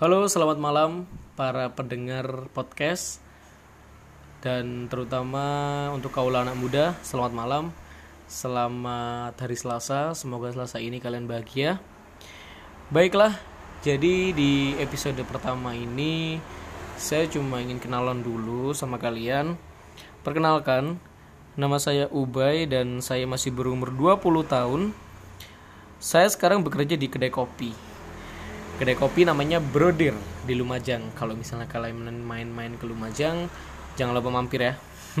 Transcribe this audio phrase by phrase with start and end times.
[0.00, 1.04] Halo, selamat malam
[1.36, 3.20] para pendengar podcast
[4.40, 5.44] dan terutama
[5.92, 7.64] untuk kaula anak muda, selamat malam.
[8.24, 11.84] Selamat hari Selasa, semoga Selasa ini kalian bahagia.
[12.88, 13.36] Baiklah,
[13.84, 16.40] jadi di episode pertama ini
[16.96, 19.60] saya cuma ingin kenalan dulu sama kalian.
[20.24, 20.96] Perkenalkan,
[21.60, 24.96] nama saya Ubay dan saya masih berumur 20 tahun.
[26.00, 27.89] Saya sekarang bekerja di kedai kopi
[28.80, 30.16] kedai kopi namanya Brodir
[30.48, 31.12] di Lumajang.
[31.12, 33.52] Kalau misalnya kalian main-main ke Lumajang,
[33.92, 34.80] jangan lupa mampir ya.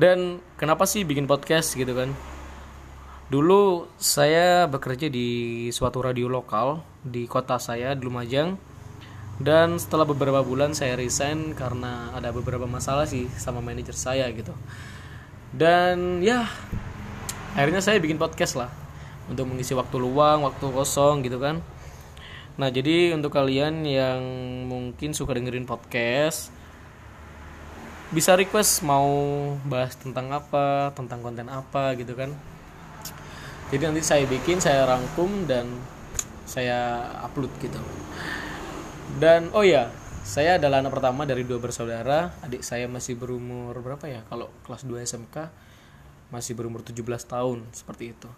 [0.00, 2.08] Dan kenapa sih bikin podcast gitu kan?
[3.28, 8.56] Dulu saya bekerja di suatu radio lokal di kota saya di Lumajang.
[9.36, 14.56] Dan setelah beberapa bulan saya resign karena ada beberapa masalah sih sama manajer saya gitu.
[15.52, 16.48] Dan ya
[17.52, 18.72] akhirnya saya bikin podcast lah
[19.28, 21.60] untuk mengisi waktu luang, waktu kosong gitu kan
[22.60, 24.20] Nah, jadi untuk kalian yang
[24.68, 26.52] mungkin suka dengerin podcast
[28.12, 29.08] bisa request mau
[29.64, 32.28] bahas tentang apa, tentang konten apa gitu kan.
[33.72, 35.64] Jadi nanti saya bikin, saya rangkum dan
[36.44, 37.80] saya upload gitu.
[39.16, 39.88] Dan oh ya,
[40.20, 42.36] saya adalah anak pertama dari dua bersaudara.
[42.44, 44.20] Adik saya masih berumur berapa ya?
[44.28, 45.48] Kalau kelas 2 SMK
[46.28, 48.28] masih berumur 17 tahun seperti itu.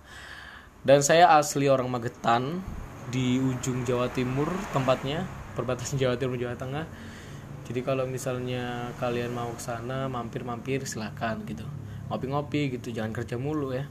[0.87, 2.63] Dan saya asli orang Magetan,
[3.15, 5.23] di ujung Jawa Timur tempatnya
[5.55, 6.83] perbatasan Jawa Timur Jawa Tengah.
[7.65, 11.65] Jadi kalau misalnya kalian mau ke sana mampir-mampir silakan gitu.
[12.11, 13.87] Ngopi-ngopi gitu jangan kerja mulu ya.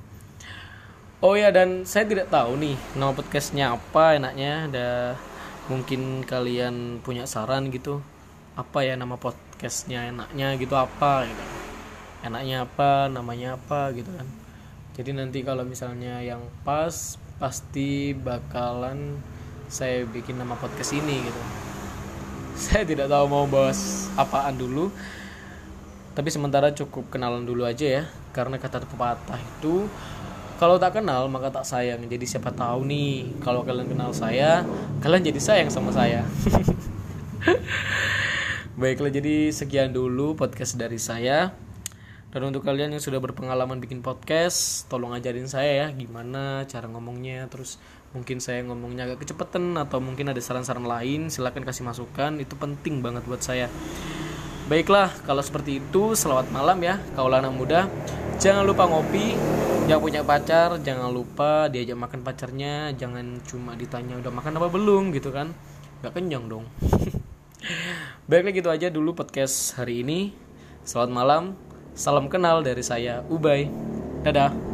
[1.23, 4.89] Oh ya dan saya tidak tahu nih nama podcastnya apa enaknya ada
[5.71, 8.03] mungkin kalian punya saran gitu.
[8.59, 11.43] Apa ya nama podcastnya enaknya gitu apa gitu.
[12.27, 14.27] Enaknya apa namanya apa gitu kan.
[14.93, 19.17] Jadi nanti kalau misalnya yang pas pasti bakalan
[19.69, 21.41] saya bikin nama podcast ini gitu.
[22.53, 24.93] Saya tidak tahu mau bahas apaan dulu
[26.13, 28.03] tapi sementara cukup kenalan dulu aja ya
[28.37, 29.89] karena kata pepatah itu
[30.61, 32.05] kalau tak kenal maka tak sayang.
[32.05, 34.61] Jadi siapa tahu nih kalau kalian kenal saya
[35.01, 36.21] kalian jadi sayang sama saya.
[38.79, 41.49] Baiklah jadi sekian dulu podcast dari saya
[42.33, 47.45] dan untuk kalian yang sudah berpengalaman bikin podcast, tolong ajarin saya ya gimana cara ngomongnya.
[47.45, 47.77] Terus
[48.09, 52.41] mungkin saya ngomongnya agak kecepatan atau mungkin ada saran-saran lain, silahkan kasih masukan.
[52.41, 53.69] Itu penting banget buat saya.
[54.65, 57.85] Baiklah, kalau seperti itu, selamat malam ya, kaulah anak muda.
[58.41, 59.37] Jangan lupa ngopi,
[59.85, 65.13] yang punya pacar, jangan lupa diajak makan pacarnya, jangan cuma ditanya udah makan apa belum
[65.13, 65.53] gitu kan.
[66.01, 66.65] Gak kenyang dong.
[68.31, 70.33] Baiklah gitu aja dulu podcast hari ini.
[70.81, 71.72] Selamat malam.
[71.93, 73.69] Salam kenal dari saya, Ubay.
[74.25, 74.72] Dadah.